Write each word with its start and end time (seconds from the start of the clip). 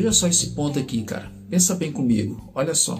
veja 0.00 0.12
só 0.12 0.26
esse 0.26 0.50
ponto 0.50 0.78
aqui, 0.78 1.02
cara. 1.02 1.30
Pensa 1.50 1.74
bem 1.74 1.92
comigo. 1.92 2.50
Olha 2.54 2.74
só. 2.74 2.98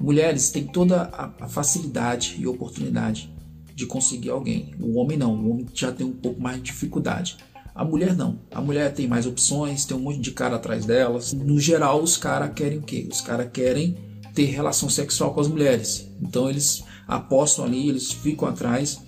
Mulheres 0.00 0.50
têm 0.50 0.66
toda 0.66 1.02
a 1.12 1.48
facilidade 1.48 2.36
e 2.38 2.46
oportunidade 2.46 3.32
de 3.74 3.86
conseguir 3.86 4.30
alguém. 4.30 4.74
O 4.80 4.98
homem 4.98 5.16
não. 5.16 5.34
O 5.34 5.50
homem 5.50 5.66
já 5.72 5.92
tem 5.92 6.04
um 6.04 6.12
pouco 6.12 6.40
mais 6.40 6.56
de 6.56 6.64
dificuldade. 6.64 7.36
A 7.74 7.84
mulher 7.84 8.16
não. 8.16 8.40
A 8.50 8.60
mulher 8.60 8.92
tem 8.92 9.06
mais 9.06 9.24
opções, 9.26 9.84
tem 9.84 9.96
um 9.96 10.00
monte 10.00 10.18
de 10.18 10.32
cara 10.32 10.56
atrás 10.56 10.84
delas. 10.84 11.32
No 11.32 11.60
geral, 11.60 12.02
os 12.02 12.16
caras 12.16 12.52
querem 12.54 12.78
o 12.78 12.82
quê? 12.82 13.08
Os 13.10 13.20
caras 13.20 13.48
querem 13.52 13.96
ter 14.34 14.46
relação 14.46 14.90
sexual 14.90 15.32
com 15.32 15.40
as 15.40 15.48
mulheres. 15.48 16.08
Então 16.20 16.50
eles 16.50 16.82
apostam 17.06 17.64
ali, 17.64 17.88
eles 17.88 18.10
ficam 18.10 18.48
atrás. 18.48 19.00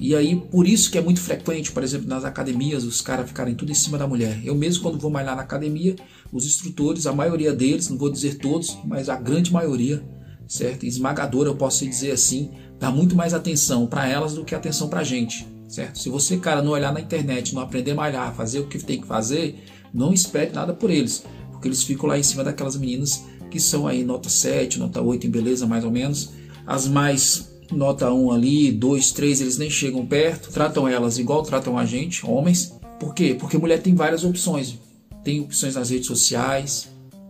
E 0.00 0.14
aí, 0.14 0.36
por 0.36 0.66
isso 0.66 0.90
que 0.90 0.98
é 0.98 1.00
muito 1.00 1.20
frequente, 1.20 1.70
por 1.70 1.82
exemplo, 1.82 2.08
nas 2.08 2.24
academias, 2.24 2.84
os 2.84 3.00
caras 3.00 3.28
ficarem 3.28 3.54
tudo 3.54 3.70
em 3.70 3.74
cima 3.74 3.98
da 3.98 4.06
mulher. 4.06 4.40
Eu 4.44 4.54
mesmo, 4.54 4.82
quando 4.82 4.98
vou 4.98 5.10
malhar 5.10 5.36
na 5.36 5.42
academia, 5.42 5.94
os 6.32 6.46
instrutores, 6.46 7.06
a 7.06 7.12
maioria 7.12 7.52
deles, 7.52 7.88
não 7.88 7.98
vou 7.98 8.10
dizer 8.10 8.38
todos, 8.38 8.76
mas 8.84 9.08
a 9.08 9.16
grande 9.16 9.52
maioria, 9.52 10.02
certo? 10.48 10.86
Esmagadora, 10.86 11.50
eu 11.50 11.56
posso 11.56 11.84
dizer 11.84 12.10
assim, 12.10 12.50
dá 12.80 12.90
muito 12.90 13.14
mais 13.14 13.34
atenção 13.34 13.86
para 13.86 14.08
elas 14.08 14.34
do 14.34 14.44
que 14.44 14.54
atenção 14.54 14.88
para 14.88 15.00
a 15.00 15.04
gente 15.04 15.46
certo? 15.72 15.98
Se 15.98 16.10
você, 16.10 16.36
cara, 16.36 16.60
não 16.60 16.72
olhar 16.72 16.92
na 16.92 17.00
internet, 17.00 17.54
não 17.54 17.62
aprender 17.62 17.92
a 17.92 17.94
malhar, 17.94 18.34
fazer 18.34 18.60
o 18.60 18.66
que 18.66 18.78
tem 18.78 19.00
que 19.00 19.06
fazer, 19.06 19.64
não 19.92 20.12
espere 20.12 20.52
nada 20.52 20.74
por 20.74 20.90
eles, 20.90 21.24
porque 21.50 21.66
eles 21.66 21.82
ficam 21.82 22.06
lá 22.08 22.18
em 22.18 22.22
cima 22.22 22.44
daquelas 22.44 22.76
meninas 22.76 23.24
que 23.50 23.58
são 23.58 23.86
aí 23.86 24.04
nota 24.04 24.28
7, 24.28 24.78
nota 24.78 25.00
8 25.00 25.26
em 25.26 25.30
beleza, 25.30 25.66
mais 25.66 25.84
ou 25.84 25.90
menos. 25.90 26.30
As 26.66 26.86
mais 26.86 27.51
nota 27.70 28.12
1 28.12 28.32
ali, 28.32 28.72
2, 28.72 29.12
3, 29.12 29.40
eles 29.40 29.58
nem 29.58 29.70
chegam 29.70 30.04
perto, 30.06 30.50
tratam 30.50 30.88
elas 30.88 31.18
igual 31.18 31.42
tratam 31.42 31.78
a 31.78 31.84
gente, 31.84 32.26
homens. 32.26 32.74
Por 32.98 33.14
quê? 33.14 33.36
Porque 33.38 33.58
mulher 33.58 33.80
tem 33.80 33.94
várias 33.94 34.24
opções. 34.24 34.78
Tem 35.24 35.40
opções 35.40 35.74
nas 35.74 35.90
redes 35.90 36.06
sociais, 36.06 36.88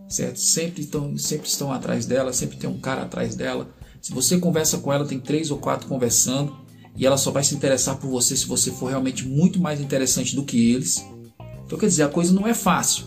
certo? 0.09 0.39
Sempre 0.39 0.81
estão, 0.81 1.17
sempre 1.17 1.47
estão 1.47 1.71
atrás 1.71 2.05
dela, 2.05 2.33
sempre 2.33 2.57
tem 2.57 2.69
um 2.69 2.79
cara 2.79 3.03
atrás 3.03 3.35
dela. 3.35 3.69
Se 4.01 4.11
você 4.13 4.37
conversa 4.37 4.77
com 4.79 4.91
ela, 4.91 5.05
tem 5.05 5.19
três 5.19 5.49
ou 5.51 5.57
quatro 5.57 5.87
conversando 5.87 6.55
e 6.95 7.05
ela 7.05 7.17
só 7.17 7.31
vai 7.31 7.43
se 7.43 7.55
interessar 7.55 7.97
por 7.97 8.09
você 8.09 8.35
se 8.35 8.45
você 8.45 8.71
for 8.71 8.87
realmente 8.87 9.27
muito 9.27 9.59
mais 9.59 9.79
interessante 9.79 10.35
do 10.35 10.43
que 10.43 10.73
eles. 10.73 11.05
Então 11.65 11.77
quer 11.77 11.87
dizer, 11.87 12.03
a 12.03 12.09
coisa 12.09 12.33
não 12.33 12.47
é 12.47 12.53
fácil. 12.53 13.05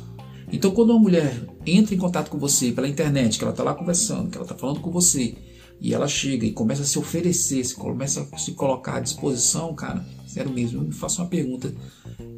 Então 0.50 0.70
quando 0.70 0.91
uma 0.91 0.98
mulher 0.98 1.47
entra 1.64 1.94
em 1.94 1.98
contato 1.98 2.30
com 2.30 2.38
você 2.38 2.72
pela 2.72 2.88
internet, 2.88 3.38
que 3.38 3.44
ela 3.44 3.52
está 3.52 3.62
lá 3.62 3.74
conversando, 3.74 4.30
que 4.30 4.36
ela 4.36 4.44
está 4.44 4.54
falando 4.54 4.80
com 4.80 4.91
você, 4.91 5.34
e 5.80 5.92
ela 5.94 6.08
chega 6.08 6.46
e 6.46 6.52
começa 6.52 6.82
a 6.82 6.86
se 6.86 6.98
oferecer, 6.98 7.64
se 7.64 7.74
começa 7.74 8.28
a 8.32 8.38
se 8.38 8.52
colocar 8.52 8.96
à 8.96 9.00
disposição, 9.00 9.74
cara, 9.74 10.05
sério 10.27 10.52
mesmo, 10.52 10.80
eu 10.80 10.84
me 10.84 10.92
faço 10.92 11.20
uma 11.20 11.28
pergunta. 11.28 11.74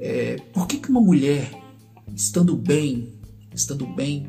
É, 0.01 0.37
por 0.53 0.67
que, 0.67 0.79
que 0.79 0.91
uma 0.91 1.01
mulher, 1.01 1.51
estando 2.15 2.57
bem, 2.57 3.15
estando 3.55 3.87
bem 3.87 4.27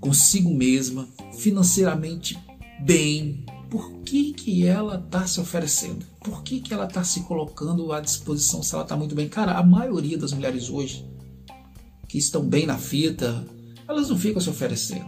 consigo 0.00 0.52
mesma, 0.52 1.08
financeiramente 1.36 2.38
bem, 2.80 3.44
por 3.68 3.92
que, 4.00 4.32
que 4.32 4.66
ela 4.66 4.96
está 4.96 5.26
se 5.26 5.40
oferecendo? 5.40 6.06
Por 6.24 6.42
que, 6.42 6.60
que 6.60 6.72
ela 6.72 6.86
está 6.86 7.04
se 7.04 7.20
colocando 7.20 7.92
à 7.92 8.00
disposição 8.00 8.62
se 8.62 8.74
ela 8.74 8.82
está 8.82 8.96
muito 8.96 9.14
bem? 9.14 9.28
Cara, 9.28 9.58
a 9.58 9.62
maioria 9.62 10.16
das 10.16 10.32
mulheres 10.32 10.70
hoje 10.70 11.04
que 12.08 12.16
estão 12.16 12.42
bem 12.42 12.64
na 12.64 12.78
fita, 12.78 13.44
elas 13.86 14.08
não 14.08 14.18
ficam 14.18 14.40
se 14.40 14.48
oferecendo. 14.48 15.06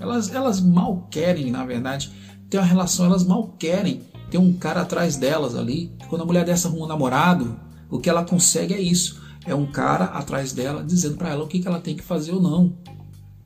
Elas, 0.00 0.32
elas 0.32 0.60
mal 0.60 1.06
querem, 1.10 1.50
na 1.50 1.64
verdade, 1.64 2.10
ter 2.52 2.58
uma 2.58 2.66
relação, 2.66 3.06
elas 3.06 3.24
mal 3.24 3.48
querem 3.58 4.02
ter 4.30 4.36
um 4.36 4.52
cara 4.52 4.82
atrás 4.82 5.16
delas 5.16 5.56
ali. 5.56 5.90
Quando 6.10 6.20
a 6.20 6.26
mulher 6.26 6.44
dessa 6.44 6.68
arruma 6.68 6.84
um 6.84 6.88
namorado, 6.88 7.58
o 7.90 7.98
que 7.98 8.10
ela 8.10 8.24
consegue 8.24 8.74
é 8.74 8.80
isso: 8.80 9.22
é 9.46 9.54
um 9.54 9.64
cara 9.64 10.04
atrás 10.04 10.52
dela 10.52 10.84
dizendo 10.84 11.16
para 11.16 11.30
ela 11.30 11.44
o 11.44 11.48
que, 11.48 11.60
que 11.60 11.66
ela 11.66 11.80
tem 11.80 11.96
que 11.96 12.02
fazer 12.02 12.32
ou 12.32 12.42
não. 12.42 12.76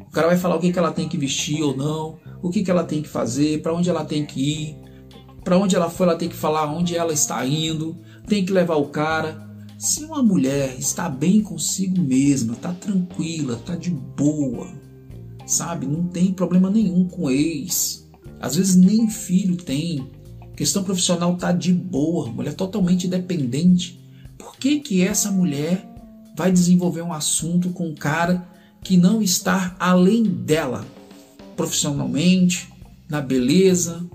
O 0.00 0.10
cara 0.10 0.26
vai 0.26 0.36
falar 0.36 0.56
o 0.56 0.58
que, 0.58 0.72
que 0.72 0.78
ela 0.78 0.90
tem 0.90 1.08
que 1.08 1.16
vestir 1.16 1.62
ou 1.62 1.76
não, 1.76 2.18
o 2.42 2.50
que, 2.50 2.64
que 2.64 2.70
ela 2.70 2.82
tem 2.82 3.00
que 3.00 3.08
fazer, 3.08 3.62
para 3.62 3.72
onde 3.72 3.88
ela 3.88 4.04
tem 4.04 4.26
que 4.26 4.40
ir, 4.40 4.76
para 5.44 5.56
onde 5.56 5.76
ela 5.76 5.88
foi, 5.88 6.08
ela 6.08 6.16
tem 6.16 6.28
que 6.28 6.34
falar 6.34 6.66
onde 6.66 6.96
ela 6.96 7.12
está 7.12 7.46
indo, 7.46 7.96
tem 8.26 8.44
que 8.44 8.52
levar 8.52 8.76
o 8.76 8.88
cara. 8.88 9.46
Se 9.78 10.04
uma 10.04 10.22
mulher 10.22 10.74
está 10.78 11.08
bem 11.08 11.42
consigo 11.42 12.00
mesma, 12.00 12.54
está 12.54 12.72
tranquila, 12.72 13.54
está 13.54 13.76
de 13.76 13.90
boa, 13.90 14.68
sabe, 15.46 15.86
não 15.86 16.08
tem 16.08 16.32
problema 16.32 16.70
nenhum 16.70 17.06
com 17.06 17.30
ex, 17.30 18.05
às 18.40 18.56
vezes 18.56 18.76
nem 18.76 19.08
filho 19.08 19.56
tem, 19.56 20.08
questão 20.56 20.82
profissional 20.84 21.34
está 21.34 21.52
de 21.52 21.72
boa, 21.72 22.30
mulher 22.30 22.54
totalmente 22.54 23.06
independente. 23.06 24.00
Por 24.38 24.56
que 24.56 24.80
que 24.80 25.02
essa 25.02 25.30
mulher 25.30 25.86
vai 26.36 26.52
desenvolver 26.52 27.02
um 27.02 27.12
assunto 27.12 27.70
com 27.70 27.88
um 27.88 27.94
cara 27.94 28.48
que 28.82 28.96
não 28.96 29.20
está 29.20 29.74
além 29.78 30.22
dela? 30.22 30.86
profissionalmente, 31.56 32.68
na 33.08 33.20
beleza, 33.20 34.06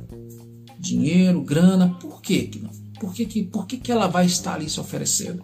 dinheiro, 0.80 1.42
grana. 1.42 1.90
Por 2.00 2.22
quê 2.22 2.44
que 2.44 2.60
não? 2.60 2.70
Por 3.00 3.14
que, 3.14 3.26
que, 3.26 3.44
por 3.44 3.66
que, 3.66 3.78
que 3.78 3.92
ela 3.92 4.08
vai 4.08 4.28
estar 4.28 4.54
ali 4.54 4.70
se 4.70 4.80
oferecendo? 4.80 5.44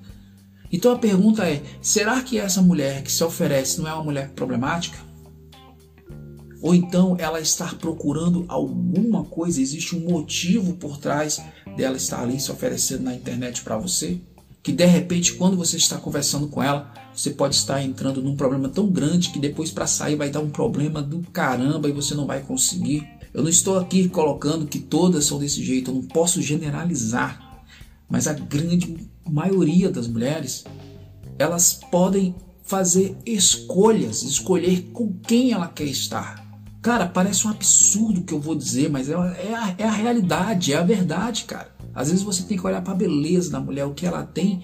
Então 0.72 0.92
a 0.92 1.00
pergunta 1.00 1.44
é: 1.50 1.64
será 1.82 2.22
que 2.22 2.38
essa 2.38 2.62
mulher 2.62 3.02
que 3.02 3.12
se 3.12 3.24
oferece 3.24 3.82
não 3.82 3.90
é 3.90 3.94
uma 3.94 4.04
mulher 4.04 4.30
problemática? 4.30 4.98
Ou 6.62 6.74
então 6.74 7.16
ela 7.20 7.40
está 7.40 7.68
procurando 7.76 8.46
alguma 8.48 9.24
coisa, 9.24 9.62
existe 9.62 9.96
um 9.96 10.10
motivo 10.10 10.74
por 10.74 10.98
trás 10.98 11.42
dela 11.76 11.98
estar 11.98 12.22
ali 12.22 12.40
se 12.40 12.52
oferecendo 12.52 13.04
na 13.04 13.14
internet 13.14 13.62
para 13.62 13.78
você? 13.78 14.20
Que 14.64 14.72
de 14.72 14.86
repente, 14.86 15.34
quando 15.34 15.56
você 15.56 15.78
está 15.78 15.98
conversando 15.98 16.48
com 16.48 16.62
ela, 16.62 16.92
você 17.14 17.30
pode 17.30 17.56
estar 17.56 17.82
entrando 17.82 18.22
num 18.22 18.36
problema 18.36 18.70
tão 18.70 18.88
grande 18.88 19.30
que 19.30 19.40
depois 19.40 19.72
para 19.72 19.88
sair 19.88 20.16
vai 20.16 20.30
dar 20.30 20.40
um 20.40 20.50
problema 20.50 21.02
do 21.02 21.20
caramba 21.32 21.88
e 21.88 21.94
você 21.94 22.14
não 22.14 22.26
vai 22.26 22.42
conseguir. 22.42 23.08
Eu 23.34 23.44
não 23.44 23.50
estou 23.50 23.78
aqui 23.78 24.10
colocando 24.10 24.66
que 24.66 24.80
todas 24.80 25.26
são 25.26 25.40
desse 25.40 25.64
jeito, 25.64 25.92
eu 25.92 25.96
não 25.96 26.04
posso 26.04 26.42
generalizar, 26.42 27.64
mas 28.10 28.28
a 28.28 28.34
grande 28.34 29.08
maioria 29.30 29.90
das 29.90 30.08
mulheres 30.08 30.64
elas 31.38 31.74
podem 31.92 32.36
fazer 32.64 33.16
escolhas, 33.26 34.24
escolher 34.24 34.90
com 34.92 35.14
quem 35.14 35.54
ela 35.54 35.68
quer 35.68 35.86
estar. 35.86 36.47
Cara, 36.82 37.08
parece 37.08 37.48
um 37.48 37.52
absurdo 37.52 38.24
que 38.24 38.34
eu 38.34 38.40
vou 38.40 38.56
dizer, 38.56 38.90
mas 38.90 39.10
é, 39.10 39.14
é, 39.14 39.54
a, 39.54 39.76
é 39.78 39.84
a 39.84 39.92
realidade, 39.92 40.74
é 40.74 40.78
a 40.78 40.84
verdade, 40.84 41.44
cara. 41.44 41.76
Às 41.94 42.10
vezes 42.10 42.24
você 42.24 42.44
tem 42.44 42.58
que 42.58 42.66
olhar 42.66 42.82
para 42.82 42.94
a 42.94 42.98
beleza 42.98 43.52
da 43.52 43.60
mulher, 43.60 43.86
o 43.86 43.94
que 43.94 44.06
ela 44.06 44.24
tem, 44.24 44.64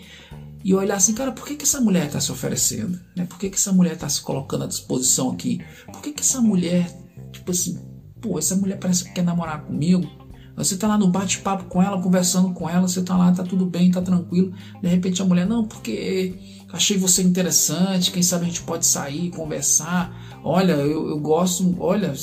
e 0.63 0.73
olhar 0.73 0.95
assim, 0.95 1.13
cara, 1.13 1.31
por 1.31 1.45
que, 1.45 1.55
que 1.55 1.63
essa 1.63 1.81
mulher 1.81 2.05
está 2.05 2.21
se 2.21 2.31
oferecendo? 2.31 2.99
Né? 3.15 3.25
Por 3.25 3.37
que, 3.37 3.49
que 3.49 3.57
essa 3.57 3.73
mulher 3.73 3.93
está 3.93 4.07
se 4.07 4.21
colocando 4.21 4.63
à 4.63 4.67
disposição 4.67 5.31
aqui? 5.31 5.59
Por 5.91 6.01
que, 6.01 6.13
que 6.13 6.21
essa 6.21 6.39
mulher, 6.39 6.87
tipo 7.31 7.51
assim, 7.51 7.77
pô, 8.21 8.39
essa 8.39 8.55
mulher 8.55 8.77
parece 8.79 9.03
que 9.03 9.11
quer 9.11 9.23
namorar 9.23 9.63
comigo? 9.63 10.09
Você 10.55 10.77
tá 10.77 10.87
lá 10.87 10.97
no 10.97 11.07
bate-papo 11.07 11.65
com 11.65 11.81
ela, 11.81 12.01
conversando 12.01 12.53
com 12.53 12.69
ela, 12.69 12.87
você 12.87 13.01
tá 13.01 13.17
lá, 13.17 13.31
tá 13.31 13.43
tudo 13.43 13.65
bem, 13.65 13.89
tá 13.89 14.01
tranquilo. 14.01 14.53
De 14.81 14.87
repente 14.87 15.21
a 15.21 15.25
mulher, 15.25 15.47
não, 15.47 15.65
porque 15.65 16.35
achei 16.71 16.97
você 16.97 17.23
interessante, 17.23 18.11
quem 18.11 18.21
sabe 18.21 18.45
a 18.45 18.47
gente 18.47 18.61
pode 18.61 18.85
sair, 18.85 19.31
conversar. 19.31 20.39
Olha, 20.43 20.73
eu, 20.73 21.09
eu 21.09 21.19
gosto, 21.19 21.75
olha. 21.79 22.13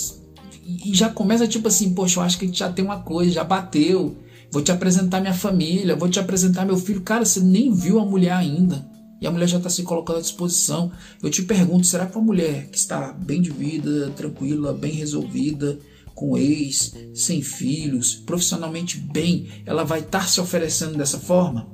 E 0.65 0.95
já 0.95 1.09
começa 1.09 1.49
tipo 1.49 1.69
assim, 1.69 1.93
poxa, 1.93 2.21
eu 2.21 2.25
acho 2.25 2.39
que 2.39 2.53
já 2.53 2.71
tem 2.71 2.85
uma 2.85 3.01
coisa, 3.01 3.33
já 3.33 3.45
bateu 3.45 4.17
vou 4.51 4.63
te 4.63 4.73
apresentar 4.73 5.21
minha 5.21 5.35
família, 5.35 5.97
vou 5.97 6.09
te 6.09 6.19
apresentar 6.19 6.67
meu 6.67 6.77
filho. 6.77 7.01
Cara, 7.03 7.25
você 7.25 7.41
nem 7.41 7.73
viu 7.73 8.01
a 8.01 8.05
mulher 8.05 8.33
ainda. 8.33 8.89
E 9.21 9.27
a 9.27 9.31
mulher 9.31 9.47
já 9.47 9.59
está 9.59 9.69
se 9.69 9.83
colocando 9.83 10.19
à 10.19 10.23
disposição. 10.23 10.91
Eu 11.23 11.31
te 11.31 11.43
pergunto, 11.43 11.87
será 11.87 12.07
que 12.07 12.17
uma 12.17 12.25
mulher 12.25 12.69
que 12.69 12.79
está 12.79 13.13
bem 13.13 13.41
de 13.41 13.51
vida, 13.51 14.11
tranquila, 14.17 14.73
bem 14.73 14.93
resolvida, 14.93 15.79
com 16.21 16.37
ex, 16.37 16.95
sem 17.15 17.41
filhos, 17.41 18.15
profissionalmente 18.15 18.99
bem, 18.99 19.49
ela 19.65 19.85
vai 19.85 20.01
estar 20.01 20.21
tá 20.21 20.27
se 20.27 20.39
oferecendo 20.39 20.99
dessa 20.99 21.19
forma? 21.19 21.67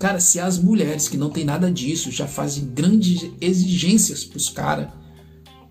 Cara, 0.00 0.18
se 0.18 0.40
as 0.40 0.58
mulheres 0.58 1.08
que 1.08 1.16
não 1.16 1.30
tem 1.30 1.44
nada 1.44 1.70
disso 1.70 2.10
já 2.10 2.26
fazem 2.26 2.66
grandes 2.66 3.30
exigências 3.40 4.24
para 4.24 4.38
os 4.38 4.48
caras, 4.48 4.88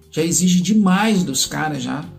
já 0.09 0.23
exige 0.23 0.61
demais 0.61 1.25
dos 1.25 1.45
caras 1.45 1.83
já, 1.83 2.09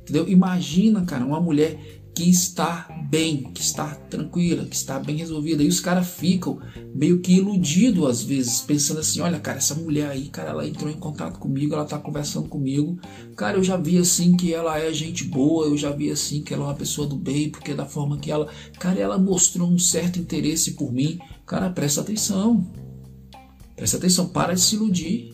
entendeu? 0.00 0.26
Imagina, 0.26 1.04
cara, 1.04 1.26
uma 1.26 1.42
mulher 1.42 1.78
que 2.14 2.30
está 2.30 2.88
bem, 3.10 3.50
que 3.52 3.60
está 3.60 3.94
tranquila, 4.08 4.64
que 4.64 4.76
está 4.76 5.00
bem 5.00 5.16
resolvida. 5.16 5.62
E 5.62 5.68
os 5.68 5.80
caras 5.80 6.08
ficam 6.08 6.60
meio 6.94 7.18
que 7.20 7.32
iludidos 7.32 8.08
às 8.08 8.22
vezes, 8.22 8.60
pensando 8.60 9.00
assim: 9.00 9.20
olha, 9.20 9.40
cara, 9.40 9.58
essa 9.58 9.74
mulher 9.74 10.08
aí, 10.08 10.28
cara, 10.28 10.50
ela 10.50 10.66
entrou 10.66 10.88
em 10.88 10.96
contato 10.96 11.38
comigo, 11.38 11.74
ela 11.74 11.84
tá 11.84 11.98
conversando 11.98 12.48
comigo. 12.48 12.98
Cara, 13.36 13.58
eu 13.58 13.64
já 13.64 13.76
vi 13.76 13.98
assim 13.98 14.36
que 14.36 14.54
ela 14.54 14.78
é 14.78 14.92
gente 14.92 15.24
boa, 15.24 15.66
eu 15.66 15.76
já 15.76 15.90
vi 15.90 16.10
assim 16.10 16.42
que 16.42 16.54
ela 16.54 16.64
é 16.64 16.66
uma 16.68 16.74
pessoa 16.74 17.06
do 17.06 17.16
bem, 17.16 17.50
porque 17.50 17.74
da 17.74 17.84
forma 17.84 18.18
que 18.18 18.30
ela. 18.30 18.48
Cara, 18.78 19.00
ela 19.00 19.18
mostrou 19.18 19.68
um 19.68 19.78
certo 19.78 20.18
interesse 20.18 20.72
por 20.72 20.92
mim. 20.92 21.18
Cara, 21.44 21.68
presta 21.70 22.00
atenção. 22.00 22.64
Presta 23.74 23.96
atenção, 23.96 24.28
para 24.28 24.54
de 24.54 24.60
se 24.60 24.76
iludir. 24.76 25.33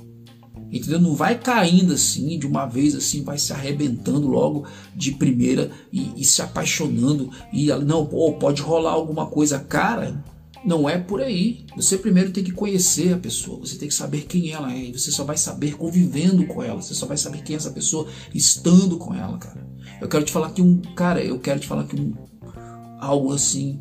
Entendeu? 0.71 1.01
Não 1.01 1.15
vai 1.15 1.39
caindo 1.39 1.93
assim 1.93 2.39
de 2.39 2.47
uma 2.47 2.67
vez 2.67 2.95
assim, 2.95 3.25
vai 3.25 3.39
se 3.39 3.53
arrebentando 3.53 4.29
logo 4.29 4.67
de 4.95 5.13
primeira 5.13 5.71
e, 5.93 6.13
e 6.17 6.25
se 6.25 6.41
apaixonando 6.41 7.31
e 7.53 7.67
não, 7.85 8.07
pô, 8.07 8.33
pode 8.35 8.63
rolar 8.63 8.93
alguma 8.93 9.27
coisa, 9.27 9.59
cara. 9.59 10.25
Não 10.65 10.89
é 10.89 10.99
por 10.99 11.23
aí. 11.23 11.65
Você 11.75 11.97
primeiro 11.97 12.31
tem 12.33 12.45
que 12.45 12.53
conhecer 12.53 13.15
a 13.15 13.19
pessoa, 13.19 13.61
você 13.61 13.77
tem 13.77 13.89
que 13.89 13.95
saber 13.95 14.27
quem 14.27 14.51
ela 14.51 14.73
é, 14.73 14.85
e 14.85 14.93
você 14.93 15.11
só 15.11 15.25
vai 15.25 15.37
saber 15.37 15.77
convivendo 15.77 16.47
com 16.47 16.63
ela, 16.63 16.81
você 16.81 16.95
só 16.95 17.07
vai 17.07 17.17
saber 17.17 17.43
quem 17.43 17.55
é 17.55 17.57
essa 17.57 17.71
pessoa 17.71 18.07
estando 18.35 18.99
com 18.99 19.15
ela, 19.15 19.39
cara. 19.39 19.67
Eu 20.01 20.09
quero 20.09 20.25
te 20.25 20.33
falar 20.33 20.51
que 20.51 20.61
um, 20.61 20.81
cara, 20.95 21.23
eu 21.23 21.39
quero 21.39 21.61
te 21.61 21.67
falar 21.67 21.85
que 21.85 21.99
um 21.99 22.15
algo 23.01 23.33
assim 23.33 23.81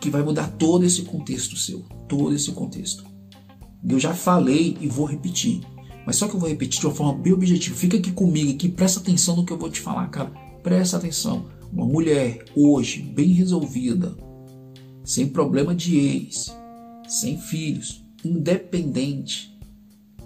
que 0.00 0.10
vai 0.10 0.22
mudar 0.22 0.48
todo 0.58 0.84
esse 0.84 1.02
contexto 1.02 1.56
seu, 1.56 1.80
todo 2.08 2.34
esse 2.34 2.50
contexto. 2.52 3.04
Eu 3.86 4.00
já 4.00 4.14
falei 4.14 4.76
e 4.80 4.88
vou 4.88 5.04
repetir. 5.04 5.60
Mas 6.06 6.16
só 6.16 6.28
que 6.28 6.34
eu 6.34 6.40
vou 6.40 6.48
repetir 6.48 6.80
de 6.80 6.86
uma 6.86 6.94
forma 6.94 7.14
bem 7.14 7.32
objetiva. 7.32 7.76
Fica 7.76 7.96
aqui 7.96 8.12
comigo 8.12 8.52
aqui, 8.52 8.68
presta 8.68 9.00
atenção 9.00 9.36
no 9.36 9.44
que 9.44 9.52
eu 9.52 9.58
vou 9.58 9.70
te 9.70 9.80
falar, 9.80 10.08
cara. 10.08 10.30
Presta 10.62 10.96
atenção. 10.96 11.46
Uma 11.72 11.86
mulher 11.86 12.44
hoje 12.54 13.02
bem 13.02 13.32
resolvida, 13.32 14.14
sem 15.02 15.28
problema 15.28 15.74
de 15.74 15.96
ex, 15.96 16.54
sem 17.08 17.38
filhos, 17.38 18.04
independente, 18.24 19.54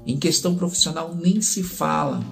em 0.06 0.16
questão 0.16 0.54
profissional 0.54 1.14
nem 1.14 1.40
se 1.40 1.62
fala, 1.62 2.24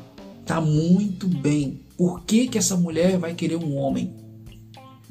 tá 0.44 0.60
muito 0.60 1.26
bem. 1.28 1.80
Por 1.96 2.24
que, 2.24 2.46
que 2.48 2.58
essa 2.58 2.76
mulher 2.76 3.18
vai 3.18 3.34
querer 3.34 3.56
um 3.56 3.76
homem? 3.76 4.14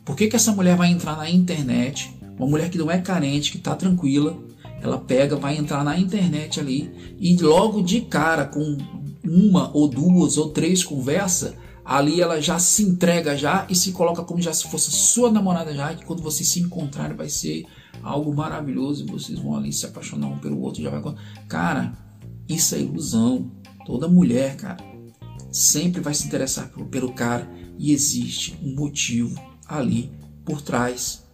Por 0.04 0.16
que, 0.16 0.28
que 0.28 0.36
essa 0.36 0.52
mulher 0.52 0.76
vai 0.76 0.92
entrar 0.92 1.18
na 1.18 1.30
internet? 1.30 2.12
Uma 2.38 2.48
mulher 2.48 2.70
que 2.70 2.78
não 2.78 2.92
é 2.92 3.00
carente, 3.00 3.52
que 3.52 3.58
está 3.58 3.76
tranquila, 3.76 4.38
ela 4.86 4.98
pega, 5.00 5.36
vai 5.36 5.58
entrar 5.58 5.84
na 5.84 6.00
internet 6.00 6.60
ali 6.60 7.16
e 7.20 7.36
logo 7.38 7.82
de 7.82 8.02
cara 8.02 8.46
com 8.46 8.78
uma 9.24 9.72
ou 9.74 9.88
duas 9.88 10.38
ou 10.38 10.50
três 10.50 10.84
conversas, 10.84 11.56
ali 11.84 12.22
ela 12.22 12.40
já 12.40 12.60
se 12.60 12.84
entrega 12.84 13.36
já 13.36 13.66
e 13.70 13.76
se 13.76 13.92
coloca 13.92 14.24
como 14.24 14.42
já 14.42 14.54
se 14.54 14.70
fosse 14.70 14.92
sua 14.92 15.32
namorada 15.32 15.74
já, 15.74 15.94
que 15.94 16.06
quando 16.06 16.22
vocês 16.22 16.48
se 16.48 16.60
encontrarem 16.60 17.18
vai 17.18 17.30
ser 17.30 17.66
algo 18.04 18.34
maravilhoso, 18.34 19.06
vocês 19.08 19.40
vão 19.40 19.56
ali 19.56 19.74
se 19.74 19.86
apaixonar 19.86 20.28
um 20.28 20.38
pelo 20.38 20.62
outro, 20.62 20.82
já 20.82 20.90
vai 20.90 21.16
Cara, 21.48 21.94
isso 22.48 22.76
é 22.76 22.80
ilusão. 22.80 23.52
Toda 23.86 24.08
mulher, 24.08 24.56
cara, 24.56 24.78
sempre 25.52 26.02
vai 26.02 26.14
se 26.14 26.28
interessar 26.28 26.70
pelo 26.90 27.14
cara 27.14 27.50
e 27.78 27.92
existe 27.92 28.58
um 28.64 28.76
motivo 28.76 29.40
ali 29.68 30.12
por 30.44 30.62
trás. 30.62 31.25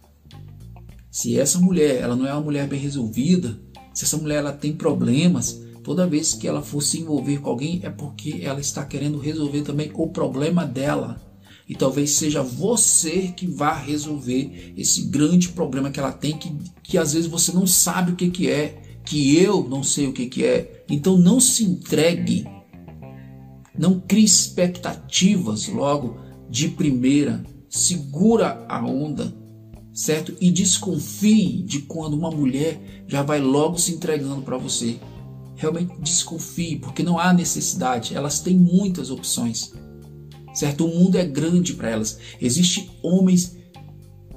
Se 1.12 1.38
essa 1.38 1.58
mulher, 1.58 2.00
ela 2.00 2.16
não 2.16 2.26
é 2.26 2.32
uma 2.32 2.40
mulher 2.40 2.66
bem 2.66 2.80
resolvida, 2.80 3.60
se 3.92 4.02
essa 4.02 4.16
mulher 4.16 4.38
ela 4.38 4.52
tem 4.52 4.72
problemas, 4.72 5.62
toda 5.84 6.06
vez 6.06 6.32
que 6.32 6.48
ela 6.48 6.62
for 6.62 6.80
se 6.80 7.00
envolver 7.00 7.38
com 7.38 7.50
alguém 7.50 7.80
é 7.82 7.90
porque 7.90 8.40
ela 8.42 8.60
está 8.60 8.82
querendo 8.82 9.18
resolver 9.18 9.60
também 9.60 9.90
o 9.92 10.08
problema 10.08 10.64
dela. 10.64 11.20
E 11.68 11.74
talvez 11.74 12.12
seja 12.12 12.42
você 12.42 13.28
que 13.36 13.46
vá 13.46 13.74
resolver 13.74 14.72
esse 14.74 15.02
grande 15.02 15.50
problema 15.50 15.90
que 15.90 16.00
ela 16.00 16.12
tem, 16.12 16.38
que, 16.38 16.50
que 16.82 16.96
às 16.96 17.12
vezes 17.12 17.28
você 17.28 17.52
não 17.52 17.66
sabe 17.66 18.12
o 18.12 18.16
que, 18.16 18.30
que 18.30 18.48
é, 18.48 18.80
que 19.04 19.36
eu 19.36 19.68
não 19.68 19.82
sei 19.82 20.06
o 20.06 20.14
que, 20.14 20.30
que 20.30 20.46
é. 20.46 20.82
Então 20.88 21.18
não 21.18 21.38
se 21.38 21.62
entregue, 21.62 22.46
não 23.78 24.00
crie 24.00 24.24
expectativas 24.24 25.68
logo 25.68 26.16
de 26.48 26.68
primeira, 26.68 27.44
segura 27.68 28.64
a 28.66 28.82
onda, 28.82 29.41
certo? 29.92 30.34
E 30.40 30.50
desconfie 30.50 31.62
de 31.62 31.80
quando 31.80 32.14
uma 32.14 32.30
mulher 32.30 33.04
já 33.06 33.22
vai 33.22 33.40
logo 33.40 33.78
se 33.78 33.92
entregando 33.92 34.42
para 34.42 34.56
você. 34.56 34.98
Realmente 35.56 36.00
desconfie, 36.00 36.76
porque 36.76 37.02
não 37.02 37.18
há 37.18 37.32
necessidade, 37.32 38.14
elas 38.14 38.40
têm 38.40 38.56
muitas 38.56 39.10
opções. 39.10 39.72
Certo? 40.54 40.86
O 40.86 40.94
mundo 40.94 41.16
é 41.16 41.24
grande 41.24 41.74
para 41.74 41.90
elas. 41.90 42.18
Existem 42.40 42.90
homens, 43.02 43.56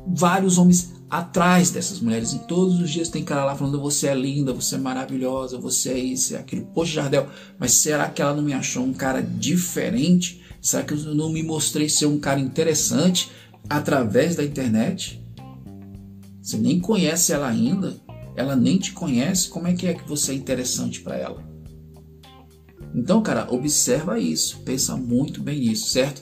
vários 0.08 0.58
homens 0.58 0.94
atrás 1.10 1.72
dessas 1.72 2.00
mulheres. 2.00 2.34
E 2.34 2.40
todos 2.40 2.80
os 2.80 2.90
dias 2.90 3.10
tem 3.10 3.24
cara 3.24 3.44
lá 3.44 3.56
falando: 3.56 3.82
você 3.82 4.08
é 4.08 4.16
linda, 4.16 4.54
você 4.54 4.76
é 4.76 4.78
maravilhosa, 4.78 5.58
você 5.58 5.90
é 5.90 6.00
isso, 6.00 6.36
é 6.36 6.40
aquilo. 6.40 6.66
Poxa, 6.74 6.94
Jardel, 6.94 7.28
mas 7.60 7.74
será 7.74 8.10
que 8.10 8.22
ela 8.22 8.34
não 8.34 8.44
me 8.44 8.54
achou 8.54 8.84
um 8.84 8.94
cara 8.94 9.22
diferente? 9.22 10.42
Será 10.62 10.84
que 10.84 10.94
eu 10.94 11.16
não 11.16 11.30
me 11.30 11.44
mostrei 11.44 11.90
ser 11.90 12.06
um 12.06 12.20
cara 12.20 12.40
interessante 12.40 13.30
através 13.70 14.36
da 14.36 14.44
internet? 14.44 15.25
Você 16.46 16.58
nem 16.58 16.80
conhece 16.80 17.34
ela 17.34 17.48
ainda, 17.48 18.00
ela 18.36 18.56
nem 18.56 18.78
te 18.78 18.92
conhece, 18.92 19.50
como 19.50 19.68
é 19.68 19.74
que 19.74 19.88
é 19.88 19.96
que 19.96 20.08
você 20.08 20.32
é 20.32 20.36
interessante 20.36 21.02
para 21.02 21.18
ela? 21.18 21.44
Então, 22.94 23.24
cara, 23.24 23.52
observa 23.52 24.20
isso, 24.20 24.60
pensa 24.60 24.96
muito 24.96 25.42
bem 25.42 25.62
nisso, 25.62 25.88
certo? 25.88 26.22